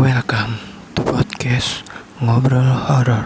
Welcome 0.00 0.56
to 0.96 1.04
podcast 1.04 1.84
Ngobrol 2.24 2.64
Horor. 2.64 3.20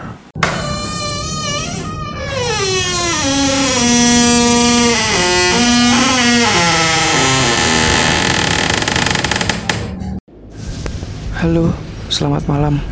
Halo, 11.39 11.71
selamat 12.11 12.43
malam. 12.51 12.83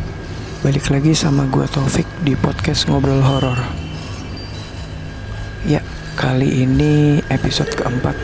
Balik 0.64 0.88
lagi 0.88 1.12
sama 1.12 1.44
gua 1.52 1.68
Taufik 1.68 2.08
di 2.24 2.32
podcast 2.40 2.88
Ngobrol 2.88 3.20
Horor. 3.20 3.60
Ya, 5.68 5.84
kali 6.16 6.64
ini 6.64 7.20
episode 7.28 7.76
keempat 7.76 8.16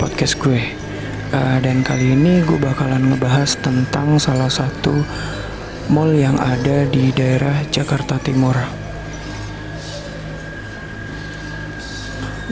podcast 0.00 0.40
gue. 0.40 0.83
Uh, 1.32 1.58
dan 1.64 1.80
kali 1.80 2.12
ini 2.12 2.44
gue 2.44 2.60
bakalan 2.60 3.08
ngebahas 3.08 3.56
tentang 3.62 4.20
salah 4.20 4.52
satu 4.52 4.92
mall 5.88 6.12
yang 6.12 6.36
ada 6.36 6.84
di 6.88 7.12
daerah 7.16 7.64
Jakarta 7.72 8.20
Timur. 8.20 8.56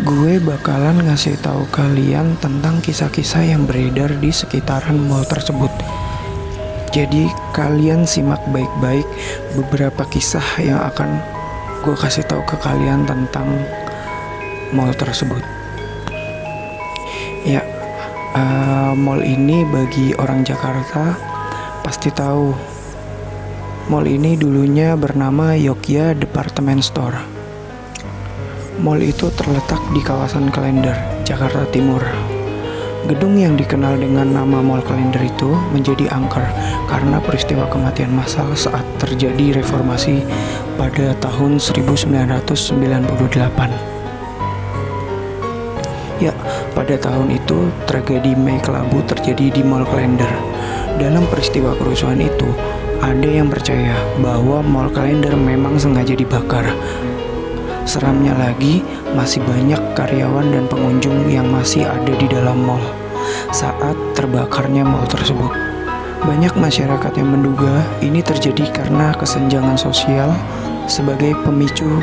Gue 0.03 0.41
bakalan 0.41 1.05
ngasih 1.05 1.37
tahu 1.45 1.69
kalian 1.69 2.41
tentang 2.41 2.81
kisah-kisah 2.81 3.45
yang 3.45 3.69
beredar 3.69 4.13
di 4.17 4.33
sekitaran 4.33 4.97
mall 4.97 5.25
tersebut. 5.29 5.71
Jadi 6.93 7.29
kalian 7.57 8.05
simak 8.05 8.41
baik-baik 8.53 9.09
beberapa 9.57 10.05
kisah 10.09 10.45
yang 10.61 10.81
akan 10.93 11.21
gue 11.85 11.97
kasih 11.97 12.25
tahu 12.29 12.45
ke 12.45 12.57
kalian 12.61 13.09
tentang 13.09 13.49
mall 14.77 14.93
tersebut. 14.93 15.41
Ya, 17.49 17.65
uh, 18.33 18.93
mall 18.97 19.21
ini 19.21 19.65
bagi 19.69 20.17
orang 20.17 20.45
Jakarta 20.45 21.17
pasti 21.85 22.09
tahu. 22.13 22.53
Mall 23.91 24.07
ini 24.07 24.39
dulunya 24.39 24.95
bernama 24.95 25.59
Yogya 25.59 26.15
Department 26.17 26.81
Store. 26.87 27.19
Mall 28.81 29.05
itu 29.05 29.29
terletak 29.37 29.83
di 29.93 30.01
kawasan 30.01 30.49
Klender, 30.49 30.97
Jakarta 31.29 31.69
Timur. 31.69 32.01
Gedung 33.11 33.35
yang 33.35 33.59
dikenal 33.59 33.99
dengan 33.99 34.31
nama 34.31 34.63
Mall 34.63 34.87
Klender 34.87 35.27
itu 35.27 35.51
menjadi 35.75 36.07
angker 36.15 36.47
karena 36.87 37.19
peristiwa 37.19 37.67
kematian 37.67 38.15
massal 38.15 38.55
saat 38.55 38.87
terjadi 39.03 39.59
reformasi 39.59 40.23
pada 40.79 41.11
tahun 41.19 41.59
1998. 41.59 43.92
Pada 46.73 46.97
tahun 46.97 47.37
itu 47.37 47.69
tragedi 47.85 48.33
Mei 48.33 48.57
Kelabu 48.61 49.05
terjadi 49.05 49.53
di 49.53 49.63
Mall 49.65 49.85
Klender. 49.85 50.31
Dalam 50.97 51.29
peristiwa 51.29 51.77
kerusuhan 51.77 52.21
itu, 52.21 52.49
ada 53.05 53.29
yang 53.29 53.53
percaya 53.53 53.93
bahwa 54.21 54.65
Mall 54.65 54.89
Klender 54.89 55.37
memang 55.37 55.77
sengaja 55.77 56.17
dibakar 56.17 56.65
Seramnya 57.83 58.31
lagi, 58.39 58.79
masih 59.11 59.43
banyak 59.43 59.77
karyawan 59.99 60.55
dan 60.55 60.65
pengunjung 60.71 61.27
yang 61.27 61.51
masih 61.51 61.83
ada 61.83 62.15
di 62.15 62.31
dalam 62.31 62.63
mall 62.63 62.83
saat 63.51 63.99
terbakarnya 64.15 64.87
mall 64.87 65.03
tersebut. 65.11 65.51
Banyak 66.23 66.55
masyarakat 66.55 67.13
yang 67.19 67.35
menduga 67.35 67.83
ini 67.99 68.23
terjadi 68.23 68.71
karena 68.71 69.11
kesenjangan 69.19 69.75
sosial 69.75 70.31
sebagai 70.87 71.35
pemicu 71.43 71.99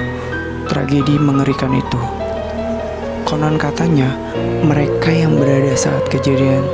tragedi 0.68 1.16
mengerikan 1.16 1.72
itu. 1.72 2.19
Konon 3.30 3.62
katanya, 3.62 4.10
mereka 4.66 5.14
yang 5.14 5.38
berada 5.38 5.78
saat 5.78 6.02
kejadian 6.10 6.66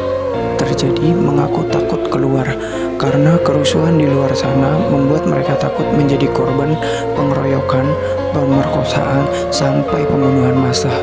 terjadi 0.56 1.12
mengaku 1.12 1.68
takut 1.68 2.00
keluar 2.08 2.48
karena 2.96 3.36
kerusuhan 3.44 4.00
di 4.00 4.08
luar 4.08 4.32
sana 4.32 4.80
membuat 4.88 5.28
mereka 5.28 5.60
takut 5.60 5.84
menjadi 5.92 6.32
korban 6.32 6.80
pengeroyokan, 7.20 7.84
pemerkosaan, 8.32 9.28
sampai 9.52 10.08
pembunuhan 10.08 10.56
massa. 10.56 10.96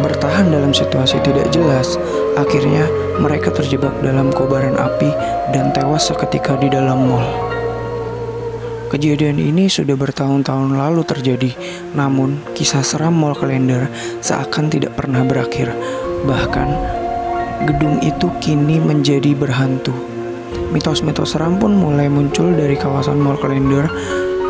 Bertahan 0.00 0.48
dalam 0.48 0.72
situasi 0.72 1.20
tidak 1.20 1.52
jelas, 1.52 2.00
akhirnya 2.40 2.88
mereka 3.20 3.52
terjebak 3.52 3.92
dalam 4.00 4.32
kobaran 4.32 4.80
api 4.80 5.12
dan 5.52 5.76
tewas 5.76 6.08
seketika 6.08 6.56
di 6.56 6.72
dalam 6.72 7.04
mall. 7.04 7.47
Kejadian 8.88 9.36
ini 9.36 9.68
sudah 9.68 10.00
bertahun-tahun 10.00 10.72
lalu 10.72 11.04
terjadi, 11.04 11.52
namun 11.92 12.40
kisah 12.56 12.80
seram 12.80 13.12
mall 13.20 13.36
kalender 13.36 13.84
seakan 14.24 14.72
tidak 14.72 14.96
pernah 14.96 15.20
berakhir. 15.28 15.76
Bahkan, 16.24 16.68
gedung 17.68 18.00
itu 18.00 18.32
kini 18.40 18.80
menjadi 18.80 19.36
berhantu. 19.36 19.92
Mitos-mitos 20.72 21.36
seram 21.36 21.60
pun 21.60 21.76
mulai 21.76 22.08
muncul 22.08 22.48
dari 22.56 22.80
kawasan 22.80 23.20
mall 23.20 23.36
kalender 23.36 23.92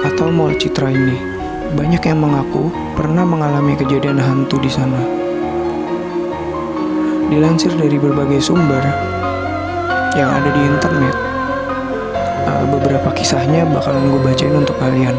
atau 0.06 0.30
Mall 0.30 0.54
Citra 0.54 0.86
ini. 0.86 1.18
Banyak 1.74 2.06
yang 2.06 2.22
mengaku 2.22 2.70
pernah 2.94 3.26
mengalami 3.26 3.74
kejadian 3.74 4.22
hantu 4.22 4.62
di 4.62 4.70
sana. 4.70 5.02
Dilansir 7.26 7.74
dari 7.74 7.98
berbagai 7.98 8.38
sumber 8.38 8.86
yang 10.14 10.30
ada 10.30 10.50
di 10.54 10.62
internet, 10.62 11.27
eh, 12.48 12.64
beberapa 12.72 13.12
kisahnya 13.12 13.68
bakalan 13.68 14.08
gue 14.08 14.20
bacain 14.24 14.56
untuk 14.56 14.80
kalian. 14.80 15.16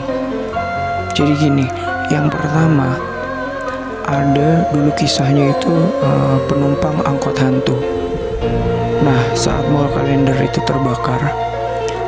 Jadi 1.13 1.33
gini, 1.37 1.65
yang 2.09 2.31
pertama 2.31 2.97
ada 4.09 4.65
dulu 4.73 4.89
kisahnya 4.97 5.53
itu 5.53 5.73
uh, 6.01 6.41
penumpang 6.49 6.97
angkot 7.05 7.37
hantu. 7.37 7.77
Nah, 9.05 9.21
saat 9.37 9.61
mall 9.69 9.85
kalender 9.93 10.33
itu 10.41 10.57
terbakar, 10.65 11.21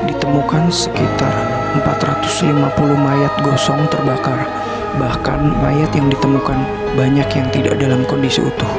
ditemukan 0.10 0.74
sekitar 0.74 1.36
450 1.78 2.58
mayat 2.98 3.34
gosong 3.46 3.86
terbakar. 3.94 4.50
Bahkan 4.98 5.62
mayat 5.62 5.94
yang 5.94 6.10
ditemukan 6.10 6.58
banyak 6.98 7.30
yang 7.32 7.48
tidak 7.54 7.78
dalam 7.80 8.02
kondisi 8.10 8.42
utuh. 8.42 8.74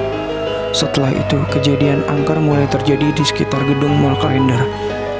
Setelah 0.74 1.14
itu, 1.14 1.38
kejadian 1.52 2.02
angker 2.10 2.36
mulai 2.42 2.66
terjadi 2.66 3.12
di 3.14 3.24
sekitar 3.24 3.62
gedung 3.68 3.96
mall 4.02 4.18
kalender. 4.18 4.60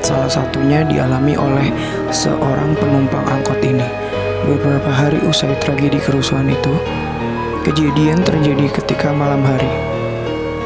Salah 0.03 0.27
satunya 0.27 0.83
dialami 0.83 1.39
oleh 1.39 1.71
seorang 2.11 2.75
penumpang 2.75 3.23
angkot 3.31 3.63
ini. 3.63 3.87
Beberapa 4.43 4.91
hari 4.91 5.23
usai 5.23 5.55
tragedi 5.63 6.03
kerusuhan 6.03 6.51
itu, 6.51 6.75
kejadian 7.63 8.19
terjadi 8.27 8.67
ketika 8.83 9.15
malam 9.15 9.47
hari. 9.47 9.71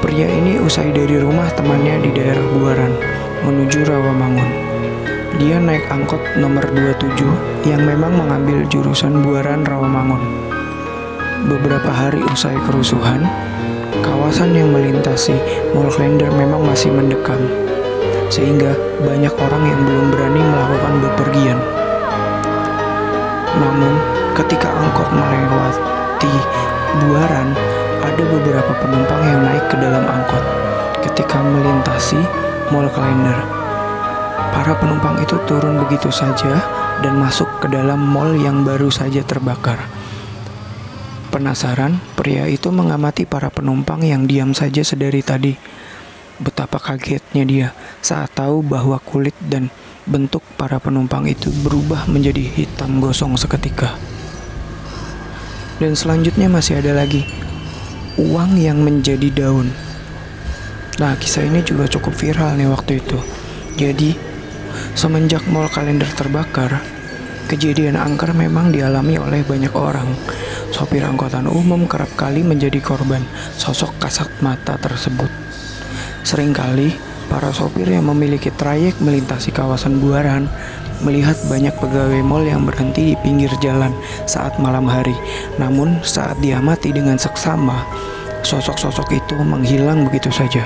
Pria 0.01 0.25
ini 0.25 0.57
usai 0.57 0.89
dari 0.89 1.21
rumah 1.21 1.53
temannya 1.53 2.01
di 2.01 2.11
daerah 2.17 2.47
Buaran 2.57 2.97
menuju 3.45 3.85
Rawamangun. 3.85 4.51
Dia 5.37 5.61
naik 5.61 5.85
angkot 5.93 6.41
nomor 6.41 6.65
27 6.73 7.69
yang 7.69 7.85
memang 7.85 8.17
mengambil 8.17 8.65
jurusan 8.73 9.21
Buaran 9.21 9.69
Rawamangun. 9.69 10.25
Beberapa 11.45 11.93
hari 11.93 12.25
usai 12.33 12.57
kerusuhan, 12.65 13.29
kawasan 14.01 14.57
yang 14.57 14.73
melintasi 14.73 15.37
Mall 15.77 15.93
Klender 15.93 16.33
memang 16.33 16.65
masih 16.65 16.89
mendekam, 16.89 17.37
sehingga 18.29 18.75
banyak 19.03 19.35
orang 19.35 19.63
yang 19.67 19.81
belum 19.87 20.07
berani 20.13 20.43
melakukan 20.43 20.95
bepergian. 21.03 21.59
Namun, 23.57 23.93
ketika 24.37 24.69
angkot 24.69 25.09
melewati 25.17 26.35
Buaran, 26.97 27.53
ada 28.01 28.25
beberapa 28.25 28.73
penumpang 28.81 29.21
yang 29.21 29.41
naik 29.45 29.65
ke 29.69 29.77
dalam 29.77 30.05
angkot 30.09 30.45
ketika 31.05 31.45
melintasi 31.45 32.17
Mall 32.73 32.89
Klender. 32.89 33.37
Para 34.55 34.73
penumpang 34.81 35.21
itu 35.21 35.37
turun 35.45 35.77
begitu 35.85 36.09
saja 36.09 36.57
dan 37.05 37.21
masuk 37.21 37.61
ke 37.61 37.69
dalam 37.69 38.01
mall 38.01 38.33
yang 38.33 38.65
baru 38.65 38.89
saja 38.89 39.21
terbakar. 39.21 39.77
Penasaran, 41.29 42.01
pria 42.17 42.49
itu 42.49 42.73
mengamati 42.73 43.29
para 43.29 43.53
penumpang 43.53 44.01
yang 44.01 44.25
diam 44.25 44.57
saja 44.57 44.81
sedari 44.81 45.21
tadi. 45.21 45.53
Betapa 46.41 46.81
kagetnya 46.81 47.45
dia 47.45 47.69
saat 48.03 48.33
tahu 48.35 48.65
bahwa 48.65 49.01
kulit 49.03 49.35
dan 49.47 49.69
bentuk 50.07 50.43
para 50.57 50.79
penumpang 50.79 51.27
itu 51.27 51.51
berubah 51.63 52.07
menjadi 52.09 52.43
hitam 52.43 53.03
gosong 53.03 53.35
seketika. 53.37 53.97
Dan 55.77 55.93
selanjutnya 55.93 56.49
masih 56.49 56.81
ada 56.81 56.97
lagi 56.97 57.27
uang 58.17 58.57
yang 58.57 58.81
menjadi 58.81 59.29
daun. 59.33 59.69
Nah, 60.97 61.13
kisah 61.21 61.45
ini 61.45 61.61
juga 61.61 61.85
cukup 61.85 62.17
viral 62.17 62.57
nih 62.57 62.73
waktu 62.73 63.05
itu. 63.05 63.19
Jadi, 63.77 64.37
Semenjak 64.97 65.45
mall 65.49 65.69
kalender 65.73 66.09
terbakar, 66.09 66.81
kejadian 67.49 67.97
angker 67.97 68.33
memang 68.37 68.73
dialami 68.73 69.17
oleh 69.17 69.41
banyak 69.45 69.73
orang. 69.73 70.09
Sopir 70.73 71.05
angkutan 71.05 71.49
umum 71.49 71.89
kerap 71.89 72.13
kali 72.17 72.45
menjadi 72.45 72.81
korban 72.85 73.25
sosok 73.57 73.97
kasat 73.97 74.29
mata 74.45 74.77
tersebut. 74.77 75.29
Seringkali, 76.25 76.93
para 77.27 77.51
sopir 77.51 77.87
yang 77.87 78.07
memiliki 78.09 78.51
trayek 78.55 78.99
melintasi 79.03 79.51
kawasan 79.51 79.99
Buaran 79.99 80.49
melihat 81.05 81.37
banyak 81.51 81.75
pegawai 81.77 82.23
mall 82.25 82.45
yang 82.47 82.65
berhenti 82.65 83.13
di 83.13 83.15
pinggir 83.21 83.53
jalan 83.61 83.93
saat 84.25 84.57
malam 84.57 84.89
hari. 84.89 85.15
Namun, 85.61 86.01
saat 86.01 86.41
diamati 86.41 86.95
dengan 86.95 87.21
seksama, 87.21 87.85
sosok-sosok 88.41 89.09
itu 89.13 89.37
menghilang 89.37 90.07
begitu 90.07 90.31
saja. 90.33 90.65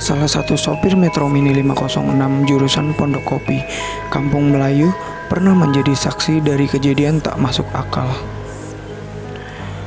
salah 0.00 0.24
satu 0.24 0.56
sopir 0.56 0.96
Metro 0.96 1.28
Mini 1.28 1.52
506 1.60 2.48
jurusan 2.48 2.96
Pondok 2.96 3.20
Kopi, 3.36 3.60
Kampung 4.08 4.48
Melayu, 4.48 4.88
pernah 5.28 5.52
menjadi 5.52 5.92
saksi 5.92 6.40
dari 6.40 6.64
kejadian 6.64 7.20
tak 7.20 7.36
masuk 7.36 7.68
akal. 7.76 8.08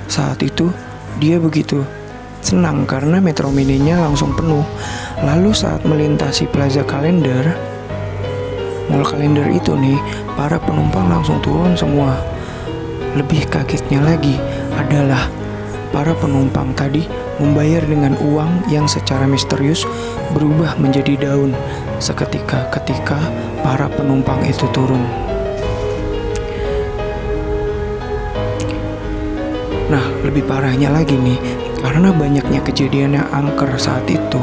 Saat 0.05 0.45
itu, 0.45 0.69
dia 1.17 1.41
begitu 1.41 1.81
senang 2.43 2.83
karena 2.83 3.23
Metro 3.23 3.47
Mininya 3.49 4.03
langsung 4.03 4.35
penuh. 4.35 4.61
Lalu 5.23 5.55
saat 5.55 5.87
melintasi 5.87 6.51
Plaza 6.51 6.83
Kalender, 6.83 7.55
Mall 8.91 9.07
Kalender 9.07 9.47
itu 9.47 9.73
nih, 9.73 9.97
para 10.35 10.59
penumpang 10.59 11.07
langsung 11.07 11.39
turun 11.39 11.73
semua. 11.73 12.19
Lebih 13.15 13.47
kagetnya 13.47 14.03
lagi 14.03 14.35
adalah 14.75 15.31
para 15.95 16.11
penumpang 16.17 16.75
tadi 16.75 17.05
membayar 17.37 17.81
dengan 17.85 18.17
uang 18.19 18.69
yang 18.69 18.85
secara 18.89 19.25
misterius 19.25 19.85
berubah 20.33 20.77
menjadi 20.77 21.17
daun 21.17 21.53
seketika 22.01 22.67
ketika 22.73 23.17
para 23.63 23.87
penumpang 23.87 24.41
itu 24.43 24.65
turun. 24.73 25.32
Lebih 30.23 30.47
parahnya 30.47 30.87
lagi 30.87 31.19
nih, 31.19 31.37
karena 31.83 32.15
banyaknya 32.15 32.63
kejadian 32.63 33.19
yang 33.19 33.27
angker 33.35 33.67
saat 33.75 34.07
itu, 34.07 34.39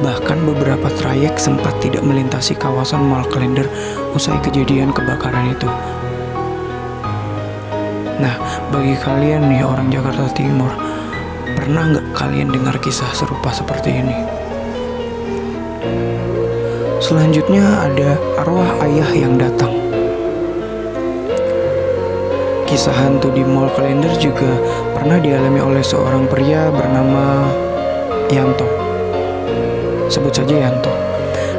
bahkan 0.00 0.40
beberapa 0.42 0.88
trayek 0.96 1.36
sempat 1.36 1.76
tidak 1.84 2.00
melintasi 2.00 2.56
kawasan 2.56 3.04
Mall 3.04 3.28
Kalender 3.28 3.68
usai 4.16 4.40
kejadian 4.40 4.90
kebakaran 4.96 5.52
itu. 5.52 5.68
Nah, 8.18 8.34
bagi 8.72 8.96
kalian 8.98 9.46
nih 9.46 9.62
orang 9.62 9.92
Jakarta 9.92 10.26
Timur, 10.34 10.72
pernah 11.54 11.92
nggak 11.92 12.06
kalian 12.16 12.50
dengar 12.50 12.74
kisah 12.82 13.12
serupa 13.12 13.52
seperti 13.52 13.94
ini? 13.94 14.16
Selanjutnya 16.98 17.62
ada 17.84 18.18
arwah 18.42 18.68
ayah 18.82 19.10
yang 19.14 19.38
datang. 19.38 19.70
Kisah 22.66 22.92
hantu 22.92 23.32
di 23.32 23.46
mall 23.46 23.70
kalender 23.72 24.12
juga 24.20 24.50
pernah 24.98 25.22
dialami 25.22 25.62
oleh 25.62 25.78
seorang 25.78 26.26
pria 26.26 26.74
bernama 26.74 27.46
Yanto. 28.34 28.66
Sebut 30.10 30.34
saja 30.34 30.66
Yanto. 30.66 30.90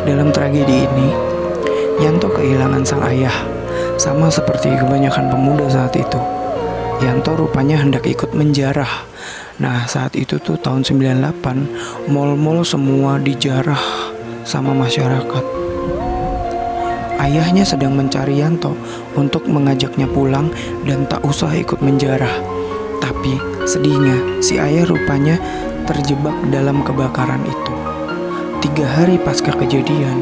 Dalam 0.04 0.36
tragedi 0.36 0.84
ini, 0.84 1.08
Yanto 2.04 2.28
kehilangan 2.28 2.84
sang 2.84 3.00
ayah, 3.08 3.32
sama 3.96 4.28
seperti 4.28 4.76
kebanyakan 4.76 5.32
pemuda 5.32 5.72
saat 5.72 5.96
itu. 5.96 6.20
Yanto 7.00 7.40
rupanya 7.40 7.80
hendak 7.80 8.04
ikut 8.04 8.36
menjarah. 8.36 9.08
Nah, 9.64 9.88
saat 9.88 10.20
itu 10.20 10.36
tuh 10.36 10.60
tahun 10.60 10.84
98, 10.84 12.12
mall-mall 12.12 12.68
semua 12.68 13.24
dijarah 13.24 13.80
sama 14.44 14.76
masyarakat. 14.76 15.44
Ayahnya 17.24 17.64
sedang 17.64 17.96
mencari 17.96 18.44
Yanto 18.44 18.76
untuk 19.16 19.48
mengajaknya 19.48 20.12
pulang 20.12 20.52
dan 20.84 21.08
tak 21.08 21.24
usah 21.24 21.56
ikut 21.56 21.80
menjarah. 21.80 22.59
Tapi 23.00 23.40
sedihnya, 23.66 24.44
si 24.44 24.60
ayah 24.60 24.86
rupanya 24.86 25.40
terjebak 25.88 26.36
dalam 26.54 26.86
kebakaran 26.86 27.42
itu. 27.48 27.74
Tiga 28.60 28.86
hari 28.86 29.16
pasca 29.18 29.56
kejadian, 29.56 30.22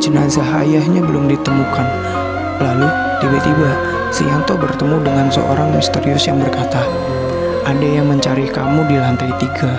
jenazah 0.00 0.46
ayahnya 0.64 1.02
belum 1.02 1.28
ditemukan. 1.28 1.86
Lalu, 2.62 2.88
tiba-tiba 3.20 3.70
Sianto 4.10 4.58
bertemu 4.58 5.06
dengan 5.06 5.30
seorang 5.30 5.70
misterius 5.70 6.26
yang 6.26 6.42
berkata, 6.42 6.82
ada 7.62 7.86
yang 7.86 8.10
mencari 8.10 8.50
kamu 8.50 8.90
di 8.90 8.98
lantai 8.98 9.30
tiga, 9.38 9.70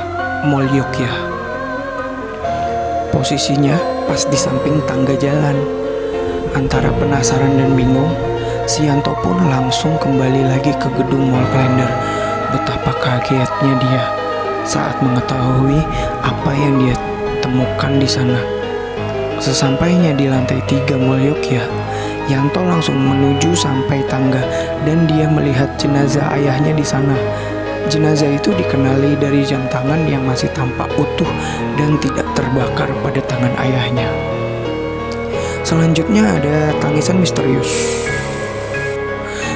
Mall 0.48 0.72
Yogya. 0.72 1.12
Posisinya 3.12 3.75
pas 4.07 4.24
di 4.24 4.40
samping 4.40 4.80
tangga 4.88 5.19
jalan. 5.19 5.60
Antara 6.56 6.96
penasaran 6.96 7.60
dan 7.60 7.75
bingung, 7.75 8.16
Sianto 8.71 9.12
pun 9.19 9.35
langsung 9.51 10.00
kembali 10.00 10.47
lagi 10.47 10.71
ke 10.79 10.88
gedung 10.95 11.27
Mall 11.27 11.44
Kalender. 11.51 11.91
Betapa 12.56 12.95
kagetnya 13.03 13.75
dia 13.83 14.03
saat 14.63 14.95
mengetahui 15.03 15.83
apa 16.23 16.51
yang 16.56 16.79
dia 16.79 16.95
temukan 17.44 18.00
di 18.00 18.07
sana. 18.07 18.39
Sesampainya 19.44 20.15
di 20.15 20.31
lantai 20.31 20.63
tiga 20.71 20.95
Mall 20.95 21.19
Yogya, 21.19 21.68
Yanto 22.31 22.63
langsung 22.63 22.95
menuju 22.95 23.51
sampai 23.51 24.07
tangga 24.07 24.39
dan 24.88 25.03
dia 25.03 25.27
melihat 25.27 25.68
jenazah 25.75 26.31
ayahnya 26.39 26.71
di 26.71 26.85
sana. 26.88 27.19
Jenazah 27.91 28.31
itu 28.31 28.56
dikenali 28.56 29.19
dari 29.19 29.44
jam 29.44 29.68
tangan 29.68 30.07
yang 30.07 30.23
masih 30.23 30.47
tampak 30.56 30.88
utuh 30.95 31.27
dan 31.75 32.00
tidak 32.00 32.23
terbakar 32.39 32.88
pada 33.03 33.19
tangan 33.27 33.51
ayahnya. 33.68 34.07
Selanjutnya 35.68 36.39
ada 36.39 36.71
tangisan 36.79 37.19
misterius. 37.19 38.00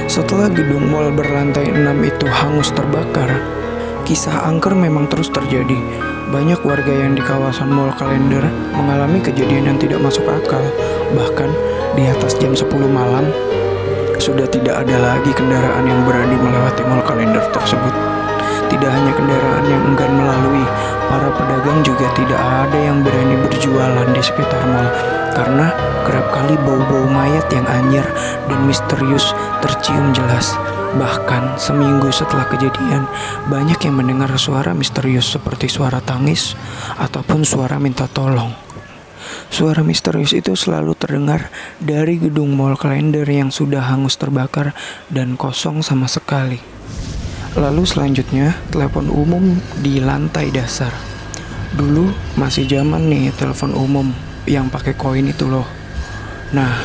Setelah 0.06 0.46
gedung 0.46 0.86
mall 0.86 1.10
berlantai 1.10 1.66
6 1.66 1.82
itu 2.06 2.26
hangus 2.30 2.70
terbakar, 2.70 3.26
kisah 4.06 4.46
angker 4.46 4.70
memang 4.70 5.10
terus 5.10 5.26
terjadi. 5.26 5.74
Banyak 6.30 6.62
warga 6.62 6.94
yang 6.94 7.18
di 7.18 7.22
kawasan 7.26 7.74
mall 7.74 7.90
kalender 7.98 8.46
mengalami 8.70 9.18
kejadian 9.18 9.66
yang 9.74 9.78
tidak 9.82 9.98
masuk 9.98 10.22
akal. 10.30 10.62
Bahkan 11.10 11.50
di 11.98 12.06
atas 12.06 12.38
jam 12.38 12.54
10 12.54 12.70
malam, 12.86 13.26
sudah 14.22 14.46
tidak 14.46 14.86
ada 14.86 14.94
lagi 14.94 15.34
kendaraan 15.34 15.82
yang 15.90 15.98
berani 16.06 16.38
melewati 16.38 16.86
mall 16.86 17.02
kalender 17.02 17.42
tersebut. 17.50 17.94
Tidak 18.70 18.90
hanya 18.90 19.10
kendaraan 19.10 19.66
yang 19.66 19.82
enggan 19.90 20.22
melalui, 20.22 20.62
para 21.10 21.34
pedagang 21.34 21.82
juga 21.82 22.06
tidak 22.14 22.38
ada 22.38 22.78
yang 22.78 23.02
berani 23.02 23.42
berjualan 23.42 24.06
di 24.14 24.22
sekitar 24.22 24.62
mall 24.70 25.15
karena 25.36 25.68
kerap 26.08 26.32
kali 26.32 26.56
bau-bau 26.64 27.04
mayat 27.12 27.44
yang 27.52 27.68
anyir 27.68 28.08
dan 28.48 28.64
misterius 28.64 29.36
tercium 29.60 30.16
jelas. 30.16 30.56
Bahkan 30.96 31.60
seminggu 31.60 32.08
setelah 32.08 32.48
kejadian, 32.48 33.04
banyak 33.52 33.76
yang 33.84 34.00
mendengar 34.00 34.32
suara 34.40 34.72
misterius 34.72 35.28
seperti 35.28 35.68
suara 35.68 36.00
tangis 36.00 36.56
ataupun 36.96 37.44
suara 37.44 37.76
minta 37.76 38.08
tolong. 38.08 38.48
Suara 39.52 39.84
misterius 39.84 40.32
itu 40.32 40.56
selalu 40.56 40.96
terdengar 40.96 41.52
dari 41.76 42.16
gedung 42.16 42.56
mall 42.56 42.80
kalender 42.80 43.28
yang 43.28 43.52
sudah 43.52 43.92
hangus 43.92 44.16
terbakar 44.16 44.72
dan 45.12 45.36
kosong 45.36 45.84
sama 45.84 46.08
sekali. 46.08 46.56
Lalu 47.60 47.84
selanjutnya, 47.84 48.56
telepon 48.72 49.12
umum 49.12 49.60
di 49.84 50.00
lantai 50.00 50.48
dasar. 50.48 50.96
Dulu 51.76 52.08
masih 52.40 52.64
zaman 52.64 53.12
nih 53.12 53.36
telepon 53.36 53.76
umum 53.76 54.25
yang 54.46 54.70
pakai 54.70 54.94
koin 54.94 55.26
itu 55.26 55.46
loh. 55.50 55.66
Nah, 56.54 56.82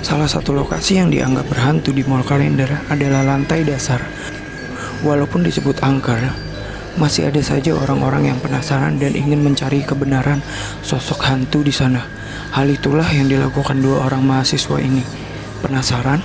salah 0.00 0.30
satu 0.30 0.54
lokasi 0.54 1.02
yang 1.02 1.10
dianggap 1.10 1.50
berhantu 1.50 1.90
di 1.90 2.06
mall 2.06 2.22
kalender 2.22 2.86
adalah 2.86 3.26
lantai 3.26 3.66
dasar. 3.66 3.98
Walaupun 5.02 5.44
disebut 5.44 5.82
angker, 5.82 6.32
masih 6.96 7.28
ada 7.28 7.42
saja 7.44 7.76
orang-orang 7.76 8.32
yang 8.32 8.38
penasaran 8.40 8.96
dan 8.96 9.12
ingin 9.12 9.44
mencari 9.44 9.84
kebenaran 9.84 10.40
sosok 10.80 11.26
hantu 11.28 11.60
di 11.60 11.74
sana. 11.74 12.06
Hal 12.56 12.72
itulah 12.72 13.04
yang 13.12 13.28
dilakukan 13.28 13.82
dua 13.82 14.08
orang 14.08 14.24
mahasiswa 14.24 14.80
ini. 14.80 15.04
Penasaran? 15.60 16.24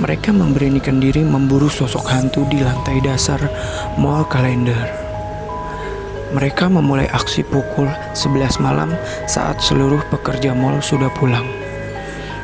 Mereka 0.00 0.32
memberanikan 0.32 0.98
diri 0.98 1.20
memburu 1.20 1.68
sosok 1.68 2.08
hantu 2.08 2.48
di 2.48 2.64
lantai 2.64 2.98
dasar 3.04 3.38
mall 4.00 4.24
kalender. 4.26 5.09
Mereka 6.30 6.70
memulai 6.70 7.10
aksi 7.10 7.42
pukul 7.42 7.90
11 8.14 8.62
malam 8.62 8.94
saat 9.26 9.58
seluruh 9.58 9.98
pekerja 10.14 10.54
mall 10.54 10.78
sudah 10.78 11.10
pulang. 11.18 11.46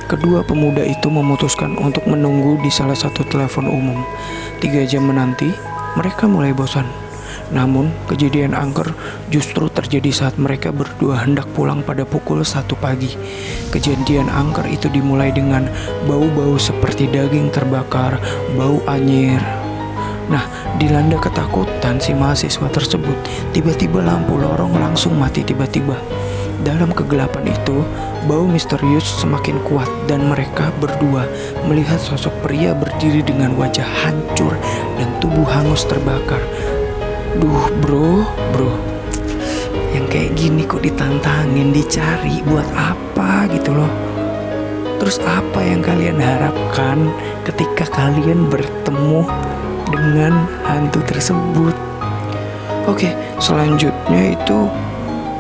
Kedua 0.07 0.43
pemuda 0.47 0.83
itu 0.87 1.11
memutuskan 1.11 1.75
untuk 1.79 2.07
menunggu 2.07 2.59
di 2.63 2.71
salah 2.71 2.99
satu 2.99 3.27
telepon 3.27 3.67
umum. 3.67 4.03
Tiga 4.63 4.83
jam 4.87 5.07
menanti, 5.07 5.51
mereka 5.99 6.31
mulai 6.31 6.55
bosan 6.55 6.87
namun, 7.55 7.95
kejadian 8.11 8.59
angker 8.59 8.91
justru 9.31 9.71
terjadi 9.71 10.11
saat 10.11 10.35
mereka 10.35 10.75
berdua 10.75 11.23
hendak 11.23 11.47
pulang 11.55 11.79
pada 11.87 12.03
pukul 12.03 12.43
satu 12.43 12.75
pagi. 12.75 13.15
Kejadian 13.71 14.27
angker 14.27 14.67
itu 14.67 14.91
dimulai 14.91 15.31
dengan 15.31 15.71
bau-bau 16.11 16.59
seperti 16.59 17.07
daging 17.07 17.55
terbakar, 17.55 18.19
bau 18.59 18.83
anyir. 18.91 19.66
Nah, 20.27 20.43
dilanda 20.83 21.15
ketakutan 21.23 22.03
si 22.03 22.11
mahasiswa 22.11 22.67
tersebut, 22.67 23.15
tiba-tiba 23.55 24.03
lampu 24.03 24.35
lorong 24.35 24.75
langsung 24.75 25.15
mati 25.15 25.47
tiba-tiba. 25.47 25.95
Dalam 26.67 26.91
kegelapan 26.91 27.47
itu, 27.47 27.87
bau 28.27 28.43
misterius 28.43 29.07
semakin 29.23 29.63
kuat 29.63 29.87
dan 30.11 30.27
mereka 30.27 30.75
berdua 30.83 31.31
melihat 31.71 32.03
sosok 32.03 32.35
pria 32.43 32.75
berdiri 32.75 33.23
dengan 33.23 33.55
wajah 33.55 33.87
hancur 34.03 34.51
dan 34.99 35.07
tubuh 35.23 35.47
hangus 35.47 35.87
terbakar. 35.87 36.43
Duh 37.39 37.71
bro, 37.79 38.27
bro. 38.51 38.75
Yang 39.95 40.07
kayak 40.11 40.33
gini 40.35 40.63
kok 40.67 40.83
ditantangin, 40.83 41.71
dicari 41.71 42.43
buat 42.43 42.67
apa 42.75 43.47
gitu 43.55 43.71
loh. 43.71 43.93
Terus 44.99 45.23
apa 45.23 45.63
yang 45.63 45.87
kalian 45.87 46.19
harapkan 46.19 47.15
ketika 47.47 47.87
kalian 47.95 48.51
bertemu 48.51 49.29
dengan 49.91 50.47
hantu 50.67 51.01
tersebut 51.07 51.75
Oke, 52.87 53.11
selanjutnya 53.43 54.39
itu 54.39 54.71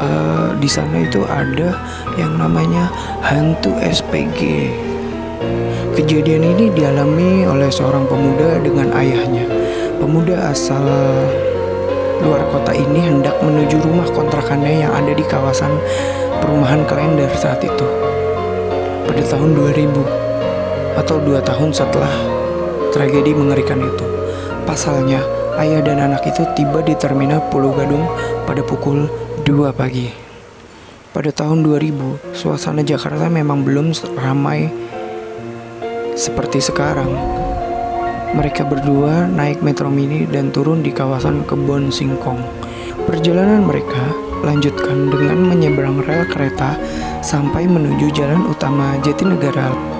uh, 0.02 0.50
di 0.58 0.66
sana 0.66 1.06
itu 1.06 1.22
ada 1.30 1.78
yang 2.18 2.34
namanya 2.34 2.90
hantu 3.22 3.70
SPG. 3.78 4.66
Kejadian 5.94 6.42
ini 6.42 6.74
dialami 6.74 7.46
oleh 7.46 7.70
seorang 7.70 8.02
pemuda 8.10 8.58
dengan 8.58 8.90
ayahnya. 8.98 9.46
Pemuda 10.02 10.50
asal 10.50 10.82
luar 12.18 12.42
kota 12.50 12.74
ini 12.74 13.14
hendak 13.14 13.38
menuju 13.38 13.78
rumah 13.78 14.10
kontrakannya 14.10 14.82
yang 14.82 14.90
ada 14.90 15.14
di 15.14 15.22
kawasan 15.22 15.70
perumahan 16.42 16.82
kalender 16.90 17.30
saat 17.38 17.62
itu. 17.62 17.86
Pada 19.06 19.22
tahun 19.22 19.54
2000 19.54 20.98
atau 20.98 21.22
dua 21.22 21.38
tahun 21.46 21.70
setelah 21.70 22.10
tragedi 22.90 23.38
mengerikan 23.38 23.78
itu. 23.78 24.25
Pasalnya, 24.66 25.22
ayah 25.62 25.78
dan 25.78 26.02
anak 26.02 26.26
itu 26.26 26.42
tiba 26.58 26.82
di 26.82 26.98
terminal 26.98 27.38
Pulau 27.54 27.70
Gadung 27.70 28.02
pada 28.50 28.66
pukul 28.66 29.06
2 29.46 29.70
pagi. 29.70 30.10
Pada 31.14 31.30
tahun 31.30 31.62
2000, 31.62 32.34
suasana 32.34 32.82
Jakarta 32.82 33.30
memang 33.30 33.62
belum 33.62 33.94
ramai 34.18 34.66
seperti 36.18 36.58
sekarang. 36.58 37.08
Mereka 38.34 38.66
berdua 38.66 39.30
naik 39.30 39.62
metro 39.62 39.86
mini 39.86 40.26
dan 40.26 40.50
turun 40.50 40.82
di 40.82 40.90
kawasan 40.90 41.46
Kebon 41.46 41.94
Singkong. 41.94 42.42
Perjalanan 43.06 43.64
mereka 43.64 44.02
lanjutkan 44.42 45.14
dengan 45.14 45.46
menyeberang 45.46 46.02
rel 46.02 46.26
kereta 46.26 46.74
sampai 47.22 47.70
menuju 47.70 48.10
jalan 48.12 48.50
utama 48.50 48.98
Jatinegara. 49.00 49.95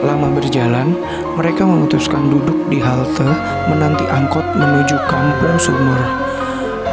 Lama 0.00 0.32
berjalan, 0.32 0.96
mereka 1.36 1.68
memutuskan 1.68 2.32
duduk 2.32 2.56
di 2.72 2.80
halte 2.80 3.28
menanti 3.68 4.08
angkot 4.08 4.44
menuju 4.56 4.96
Kampung 5.04 5.60
Sumur. 5.60 6.00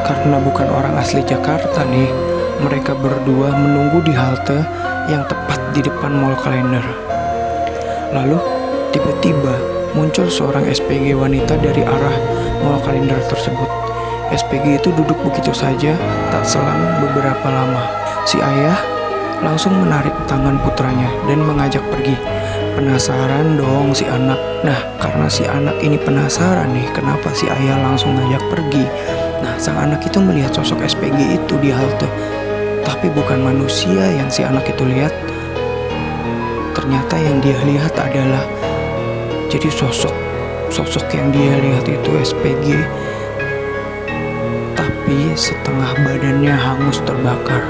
Karena 0.04 0.36
bukan 0.44 0.68
orang 0.68 0.92
asli 1.00 1.24
Jakarta 1.24 1.88
nih, 1.88 2.12
mereka 2.60 2.92
berdua 3.00 3.56
menunggu 3.56 4.04
di 4.04 4.12
halte 4.12 4.60
yang 5.08 5.24
tepat 5.24 5.56
di 5.72 5.88
depan 5.88 6.20
mall 6.20 6.36
kalender. 6.44 6.84
Lalu, 8.12 8.44
tiba-tiba 8.92 9.56
muncul 9.96 10.28
seorang 10.28 10.68
SPG 10.68 11.16
wanita 11.16 11.56
dari 11.64 11.88
arah 11.88 12.18
mall 12.60 12.84
kalender 12.84 13.24
tersebut. 13.32 13.72
SPG 14.36 14.84
itu 14.84 14.92
duduk 14.92 15.16
begitu 15.24 15.56
saja, 15.56 15.96
tak 16.28 16.44
selang 16.44 17.00
beberapa 17.00 17.48
lama. 17.48 17.88
Si 18.28 18.36
ayah 18.44 18.76
langsung 19.40 19.72
menarik 19.80 20.12
tangan 20.28 20.60
putranya 20.60 21.08
dan 21.24 21.40
mengajak 21.40 21.84
pergi. 21.88 22.20
Penasaran 22.78 23.58
dong 23.58 23.90
si 23.98 24.06
anak. 24.06 24.38
Nah, 24.62 24.78
karena 25.02 25.26
si 25.26 25.42
anak 25.50 25.82
ini 25.82 25.98
penasaran 25.98 26.78
nih, 26.78 26.86
kenapa 26.94 27.34
si 27.34 27.50
ayah 27.50 27.82
langsung 27.82 28.14
ngajak 28.14 28.46
pergi. 28.54 28.86
Nah, 29.42 29.58
sang 29.58 29.82
anak 29.82 30.06
itu 30.06 30.22
melihat 30.22 30.54
sosok 30.54 30.86
SPG 30.86 31.42
itu 31.42 31.58
di 31.58 31.74
halte. 31.74 32.06
Tapi 32.86 33.10
bukan 33.10 33.42
manusia 33.42 34.14
yang 34.14 34.30
si 34.30 34.46
anak 34.46 34.70
itu 34.70 34.86
lihat. 34.86 35.10
Ternyata 36.78 37.18
yang 37.18 37.42
dia 37.42 37.58
lihat 37.66 37.98
adalah 37.98 38.46
jadi 39.50 39.74
sosok 39.74 40.28
sosok 40.68 41.08
yang 41.16 41.32
dia 41.32 41.56
lihat 41.58 41.86
itu 41.88 42.12
SPG 42.20 42.76
tapi 44.76 45.32
setengah 45.34 45.96
badannya 46.04 46.52
hangus 46.52 47.00
terbakar. 47.08 47.64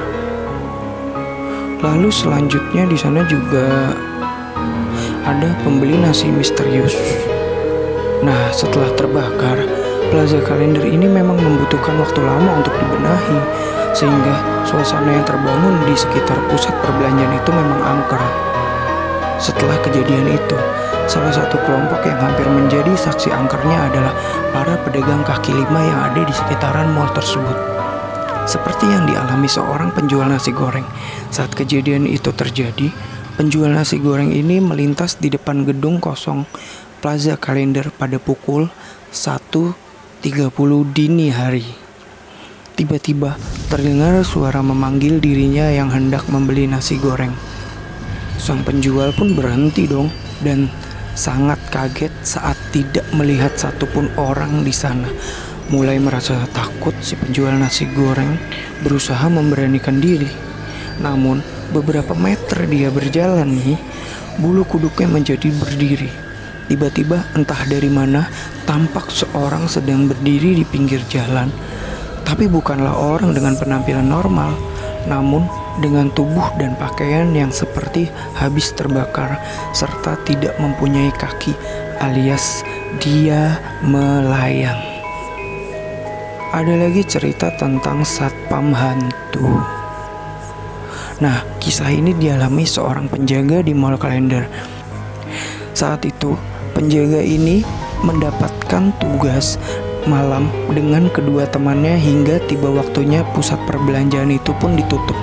Lalu 1.78 2.10
selanjutnya 2.10 2.90
di 2.90 2.98
sana 2.98 3.22
juga 3.30 3.94
ada 5.27 5.51
pembeli 5.60 6.00
nasi 6.00 6.31
misterius. 6.31 6.96
Nah, 8.24 8.48
setelah 8.55 8.88
terbakar, 8.96 9.60
Plaza 10.07 10.39
Kalender 10.39 10.88
ini 10.88 11.03
memang 11.03 11.36
membutuhkan 11.36 12.00
waktu 12.00 12.24
lama 12.24 12.63
untuk 12.63 12.72
dibenahi, 12.79 13.39
sehingga 13.91 14.63
suasana 14.63 15.12
yang 15.12 15.27
terbangun 15.27 15.84
di 15.84 16.00
sekitar 16.00 16.39
pusat 16.48 16.72
perbelanjaan 16.79 17.36
itu 17.36 17.51
memang 17.51 17.81
angker. 17.84 18.24
Setelah 19.36 19.75
kejadian 19.84 20.31
itu, 20.31 20.57
salah 21.12 21.36
satu 21.36 21.60
kelompok 21.67 22.07
yang 22.07 22.17
hampir 22.24 22.48
menjadi 22.48 22.96
saksi 22.96 23.27
angkernya 23.27 23.91
adalah 23.91 24.15
para 24.55 24.79
pedagang 24.88 25.27
kaki 25.27 25.51
lima 25.51 25.81
yang 25.84 26.00
ada 26.07 26.22
di 26.24 26.34
sekitaran 26.34 26.96
mall 26.96 27.12
tersebut. 27.12 27.57
Seperti 28.48 28.88
yang 28.88 29.03
dialami 29.03 29.51
seorang 29.51 29.91
penjual 29.91 30.24
nasi 30.24 30.55
goreng 30.55 30.88
saat 31.36 31.51
kejadian 31.51 32.07
itu 32.07 32.31
terjadi, 32.31 32.88
Penjual 33.38 33.70
nasi 33.70 34.01
goreng 34.01 34.34
ini 34.34 34.58
melintas 34.58 35.22
di 35.22 35.29
depan 35.29 35.62
gedung 35.62 36.01
kosong 36.01 36.50
Plaza 37.06 37.38
Kalender 37.38 37.94
pada 37.94 38.17
pukul 38.17 38.65
1.30 39.13 40.25
dini 40.89 41.29
hari. 41.29 41.62
Tiba-tiba 42.74 43.38
terdengar 43.70 44.25
suara 44.25 44.65
memanggil 44.65 45.22
dirinya 45.22 45.70
yang 45.70 45.94
hendak 45.94 46.25
membeli 46.34 46.65
nasi 46.65 46.98
goreng. 46.98 47.29
Sang 48.41 48.65
penjual 48.65 49.13
pun 49.13 49.38
berhenti 49.38 49.86
dong 49.86 50.10
dan 50.41 50.74
sangat 51.13 51.62
kaget 51.70 52.10
saat 52.25 52.58
tidak 52.74 53.06
melihat 53.13 53.53
satupun 53.53 54.10
orang 54.17 54.65
di 54.65 54.74
sana. 54.74 55.13
Mulai 55.70 56.01
merasa 56.01 56.41
takut 56.58 56.98
si 57.06 57.13
penjual 57.13 57.53
nasi 57.53 57.86
goreng 57.94 58.34
berusaha 58.82 59.29
memberanikan 59.29 60.01
diri. 60.01 60.34
Namun, 61.06 61.57
beberapa 61.72 62.14
meter 62.16 62.68
dia 62.68 62.92
berjalan 62.92 63.48
nih, 63.48 63.78
bulu 64.40 64.64
kuduknya 64.64 65.08
menjadi 65.10 65.50
berdiri. 65.56 66.12
Tiba-tiba 66.68 67.24
entah 67.32 67.64
dari 67.64 67.88
mana 67.88 68.28
tampak 68.68 69.08
seorang 69.08 69.72
sedang 69.72 70.12
berdiri 70.12 70.60
di 70.60 70.66
pinggir 70.68 71.00
jalan. 71.08 71.48
Tapi 72.28 72.52
bukanlah 72.52 72.92
orang 72.92 73.32
dengan 73.32 73.56
penampilan 73.56 74.04
normal, 74.04 74.52
namun 75.08 75.48
dengan 75.80 76.12
tubuh 76.12 76.52
dan 76.60 76.76
pakaian 76.76 77.32
yang 77.32 77.56
seperti 77.56 78.12
habis 78.36 78.76
terbakar 78.76 79.40
serta 79.72 80.20
tidak 80.28 80.60
mempunyai 80.60 81.08
kaki 81.16 81.56
alias 82.04 82.68
dia 83.00 83.56
melayang. 83.80 84.78
Ada 86.52 86.74
lagi 86.88 87.04
cerita 87.08 87.52
tentang 87.56 88.04
satpam 88.04 88.76
hantu. 88.76 89.76
Nah, 91.18 91.42
kisah 91.58 91.90
ini 91.90 92.14
dialami 92.14 92.62
seorang 92.62 93.10
penjaga 93.10 93.66
di 93.66 93.74
mall 93.74 93.98
kalender. 93.98 94.46
Saat 95.74 96.06
itu, 96.06 96.38
penjaga 96.78 97.26
ini 97.26 97.66
mendapatkan 98.06 98.94
tugas 99.02 99.58
malam 100.06 100.46
dengan 100.70 101.10
kedua 101.10 101.50
temannya 101.50 101.98
hingga 101.98 102.38
tiba 102.46 102.70
waktunya 102.70 103.26
pusat 103.34 103.58
perbelanjaan 103.66 104.30
itu 104.30 104.54
pun 104.62 104.78
ditutup. 104.78 105.18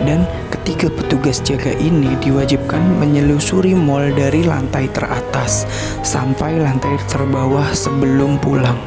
Dan 0.00 0.24
ketiga 0.48 0.88
petugas 0.88 1.44
jaga 1.44 1.72
ini 1.76 2.16
diwajibkan 2.24 2.96
menyelusuri 2.96 3.76
mall 3.76 4.08
dari 4.16 4.40
lantai 4.40 4.88
teratas 4.88 5.68
sampai 6.00 6.56
lantai 6.64 6.96
terbawah 7.12 7.76
sebelum 7.76 8.40
pulang. 8.40 8.80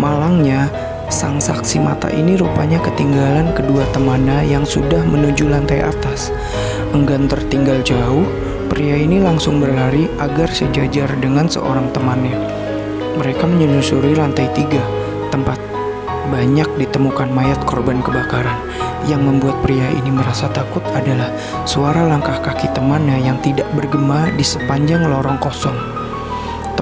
Malangnya, 0.00 0.72
Sang 1.12 1.36
saksi 1.36 1.76
mata 1.76 2.08
ini 2.08 2.40
rupanya 2.40 2.80
ketinggalan 2.80 3.52
kedua 3.52 3.84
temannya 3.92 4.48
yang 4.48 4.64
sudah 4.64 5.04
menuju 5.04 5.44
lantai 5.44 5.84
atas. 5.84 6.32
Enggan 6.96 7.28
tertinggal 7.28 7.84
jauh, 7.84 8.24
pria 8.72 8.96
ini 8.96 9.20
langsung 9.20 9.60
berlari 9.60 10.08
agar 10.16 10.48
sejajar 10.48 11.12
dengan 11.20 11.52
seorang 11.52 11.92
temannya. 11.92 12.32
Mereka 13.20 13.44
menyusuri 13.44 14.16
lantai 14.16 14.48
tiga, 14.56 14.80
tempat 15.28 15.60
banyak 16.32 16.80
ditemukan 16.80 17.28
mayat 17.28 17.60
korban 17.68 18.00
kebakaran. 18.00 18.56
Yang 19.04 19.20
membuat 19.28 19.60
pria 19.60 19.92
ini 19.92 20.08
merasa 20.08 20.48
takut 20.48 20.80
adalah 20.96 21.28
suara 21.68 22.08
langkah 22.08 22.40
kaki 22.40 22.72
temannya 22.72 23.20
yang 23.20 23.36
tidak 23.44 23.68
bergema 23.76 24.32
di 24.32 24.48
sepanjang 24.48 25.04
lorong 25.04 25.36
kosong. 25.36 26.01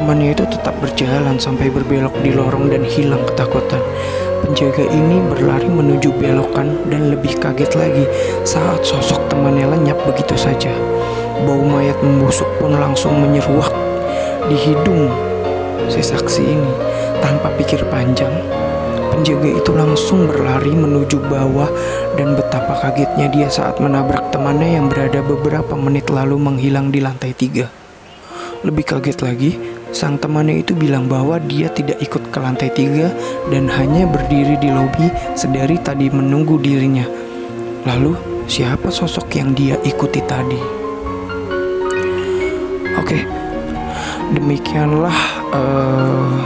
Temannya 0.00 0.32
itu 0.32 0.48
tetap 0.48 0.72
berjalan 0.80 1.36
sampai 1.36 1.68
berbelok 1.68 2.16
di 2.24 2.32
lorong 2.32 2.72
dan 2.72 2.88
hilang 2.88 3.20
ketakutan. 3.28 3.84
Penjaga 4.40 4.88
ini 4.88 5.20
berlari 5.28 5.68
menuju 5.68 6.16
belokan 6.16 6.88
dan 6.88 7.12
lebih 7.12 7.36
kaget 7.36 7.68
lagi 7.76 8.08
saat 8.40 8.80
sosok 8.80 9.28
temannya 9.28 9.68
lenyap 9.68 10.00
begitu 10.08 10.32
saja. 10.40 10.72
Bau 11.44 11.60
mayat 11.60 12.00
membusuk 12.00 12.48
pun 12.56 12.80
langsung 12.80 13.12
menyeruak 13.20 13.68
di 14.48 14.56
hidung 14.56 15.12
si 15.92 16.00
saksi 16.00 16.48
ini. 16.48 16.72
Tanpa 17.20 17.52
pikir 17.60 17.84
panjang, 17.92 18.32
penjaga 19.12 19.52
itu 19.52 19.70
langsung 19.76 20.24
berlari 20.24 20.72
menuju 20.80 21.20
bawah 21.28 21.68
dan 22.16 22.40
betapa 22.40 22.72
kagetnya 22.88 23.28
dia 23.28 23.52
saat 23.52 23.76
menabrak 23.76 24.32
temannya 24.32 24.80
yang 24.80 24.88
berada 24.88 25.20
beberapa 25.20 25.76
menit 25.76 26.08
lalu 26.08 26.40
menghilang 26.40 26.88
di 26.88 27.04
lantai 27.04 27.36
tiga. 27.36 27.68
Lebih 28.64 28.96
kaget 28.96 29.20
lagi 29.20 29.79
Sang 29.90 30.14
temannya 30.22 30.62
itu 30.62 30.72
bilang 30.78 31.10
bahwa 31.10 31.42
dia 31.42 31.66
tidak 31.74 31.98
ikut 31.98 32.30
ke 32.30 32.38
lantai 32.38 32.70
tiga 32.70 33.10
dan 33.50 33.66
hanya 33.66 34.06
berdiri 34.06 34.54
di 34.62 34.70
lobi 34.70 35.10
sedari 35.34 35.76
tadi 35.82 36.06
menunggu 36.06 36.62
dirinya. 36.62 37.04
Lalu, 37.84 38.14
siapa 38.46 38.86
sosok 38.86 39.26
yang 39.34 39.50
dia 39.50 39.74
ikuti 39.82 40.22
tadi? 40.22 40.60
Oke, 43.02 43.26
demikianlah 44.30 45.18
uh, 45.50 46.38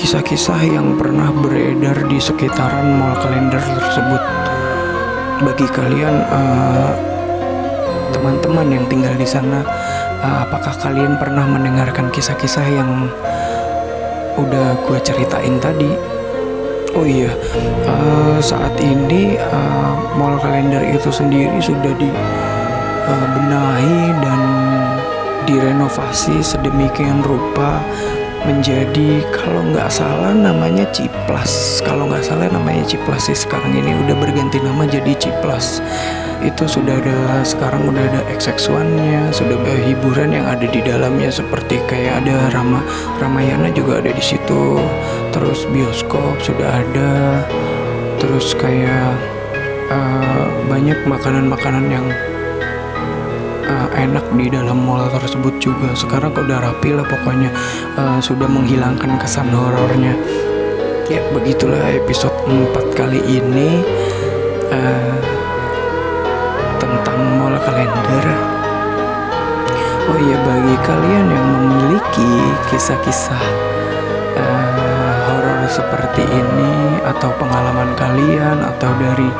kisah-kisah 0.00 0.60
yang 0.64 0.96
pernah 0.96 1.28
beredar 1.28 2.08
di 2.08 2.16
sekitaran 2.16 2.96
mall 2.96 3.20
kalender 3.20 3.60
tersebut. 3.60 4.22
Bagi 5.44 5.66
kalian 5.68 6.14
uh, 6.30 6.92
teman-teman 8.14 8.80
yang 8.80 8.84
tinggal 8.86 9.12
di 9.18 9.26
sana, 9.26 9.66
apakah 10.22 10.70
kalian 10.78 11.18
pernah 11.18 11.42
mendengarkan 11.50 12.08
kisah-kisah 12.14 12.66
yang 12.70 13.10
udah 14.38 14.78
gue 14.86 14.98
ceritain 15.02 15.58
tadi? 15.58 15.90
Oh 16.92 17.08
iya, 17.08 17.32
uh, 17.88 18.36
saat 18.36 18.76
ini 18.78 19.40
uh, 19.40 19.96
mall 20.14 20.36
kalender 20.38 20.84
itu 20.84 21.08
sendiri 21.08 21.56
sudah 21.56 21.96
dibenahi 21.96 22.12
uh, 24.12 24.20
dan 24.20 24.40
direnovasi 25.48 26.44
sedemikian 26.44 27.24
rupa 27.24 27.80
menjadi 28.42 29.22
kalau 29.30 29.62
nggak 29.70 29.90
salah 29.90 30.34
namanya 30.34 30.82
Ciplas. 30.90 31.78
Kalau 31.86 32.10
nggak 32.10 32.26
salah 32.26 32.50
namanya 32.50 32.82
Ciplas 32.86 33.30
sih 33.30 33.38
sekarang 33.38 33.70
ini. 33.74 33.94
Udah 34.02 34.16
berganti 34.18 34.58
nama 34.58 34.82
jadi 34.86 35.14
Ciplas. 35.14 35.78
Itu 36.42 36.66
sudah 36.66 36.98
ada 36.98 37.46
sekarang 37.46 37.86
udah 37.86 38.02
ada 38.02 38.20
XX1 38.34 38.98
nya 38.98 39.30
sudah 39.30 39.54
ada 39.54 39.74
hiburan 39.86 40.34
yang 40.34 40.46
ada 40.50 40.66
di 40.66 40.82
dalamnya 40.82 41.30
seperti 41.30 41.78
kayak 41.86 42.26
ada 42.26 42.50
Rama 42.50 42.82
Ramayana 43.22 43.70
juga 43.70 44.02
ada 44.02 44.10
di 44.10 44.24
situ. 44.24 44.82
Terus 45.30 45.62
bioskop 45.70 46.42
sudah 46.42 46.82
ada. 46.82 47.46
Terus 48.18 48.58
kayak 48.58 49.14
uh, 49.90 50.46
banyak 50.66 50.98
makanan-makanan 51.06 51.86
yang 51.90 52.06
uh, 53.66 53.88
enak 53.94 54.24
di 54.34 54.46
dalam 54.50 54.82
mall 54.82 55.06
tersebut 55.10 55.58
juga. 55.62 55.94
Sekarang 55.94 56.34
udah 56.34 56.58
rapi 56.58 56.94
lah 56.94 57.06
pokoknya. 57.06 57.50
Uh, 57.94 58.18
sudah 58.18 58.46
menghilangkan 58.50 59.18
kesan 59.20 59.50
horornya. 59.52 60.14
Ya 61.10 61.20
begitulah 61.34 61.82
episode 61.92 62.34
4 62.46 62.98
kali 62.98 63.20
ini 63.26 63.84
uh, 64.70 65.16
tentang 66.80 67.20
mall 67.38 67.54
kalender. 67.62 68.26
Oh 70.10 70.18
iya 70.18 70.38
bagi 70.42 70.76
kalian 70.82 71.26
yang 71.30 71.46
memiliki 71.46 72.32
kisah-kisah 72.74 73.44
uh, 74.34 74.71
seperti 75.68 76.22
ini 76.24 77.02
atau 77.02 77.30
pengalaman 77.38 77.94
kalian 77.98 78.62
atau 78.62 78.90
dari 78.98 79.30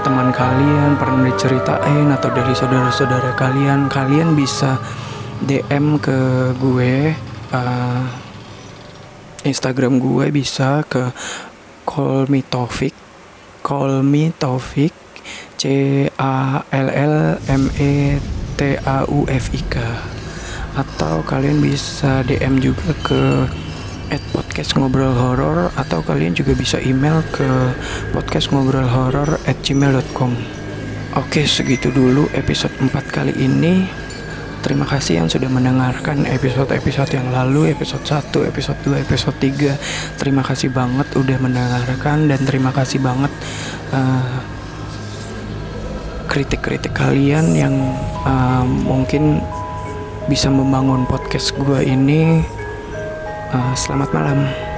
teman 0.00 0.32
kalian 0.32 0.96
pernah 0.96 1.28
diceritain 1.28 2.08
atau 2.12 2.30
dari 2.32 2.52
saudara-saudara 2.56 3.36
kalian 3.36 3.92
kalian 3.92 4.32
bisa 4.32 4.80
DM 5.44 6.00
ke 6.00 6.52
gue 6.56 7.14
uh, 7.52 8.02
Instagram 9.44 10.00
gue 10.00 10.28
bisa 10.32 10.84
ke 10.84 11.12
call 11.88 12.28
me 12.28 12.44
Taufik 12.44 12.92
call 13.64 14.04
me 14.04 14.32
Taufik 14.36 14.92
C 15.60 16.08
A 16.16 16.64
L 16.72 16.88
L 16.88 17.36
M 17.52 17.68
E 17.76 18.16
T 18.56 18.60
A 18.80 19.04
U 19.04 19.28
F 19.28 19.52
I 19.52 19.60
K. 19.68 19.76
Atau 20.72 21.20
kalian 21.28 21.60
bisa 21.60 22.24
DM 22.24 22.64
juga 22.64 22.96
ke 23.04 23.44
at 24.10 24.22
podcast 24.34 24.74
ngobrol 24.74 25.14
horor 25.14 25.70
atau 25.78 26.02
kalian 26.02 26.34
juga 26.34 26.52
bisa 26.58 26.82
email 26.82 27.22
ke 27.30 27.46
podcast 28.10 28.50
ngobrol 28.50 28.86
horor 28.86 29.38
at 29.46 29.56
gmail.com 29.62 30.34
Oke 31.18 31.42
segitu 31.42 31.90
dulu 31.90 32.30
episode 32.34 32.70
4 32.78 32.90
kali 33.10 33.34
ini. 33.34 33.86
Terima 34.60 34.84
kasih 34.84 35.24
yang 35.24 35.28
sudah 35.32 35.48
mendengarkan 35.48 36.28
episode-episode 36.28 37.16
yang 37.16 37.32
lalu 37.32 37.72
Episode 37.72 38.04
1, 38.04 38.44
episode 38.44 38.76
2, 38.84 39.08
episode 39.08 39.36
3 39.40 40.20
Terima 40.20 40.44
kasih 40.44 40.68
banget 40.68 41.08
udah 41.16 41.40
mendengarkan 41.40 42.28
Dan 42.28 42.44
terima 42.44 42.68
kasih 42.68 43.00
banget 43.00 43.32
uh, 43.96 44.36
Kritik-kritik 46.28 46.92
kalian 46.92 47.56
yang 47.56 47.72
uh, 48.28 48.68
mungkin 48.68 49.40
bisa 50.28 50.52
membangun 50.52 51.08
podcast 51.08 51.56
gue 51.56 51.80
ini 51.80 52.44
Uh, 53.50 53.74
selamat 53.74 54.14
malam. 54.14 54.69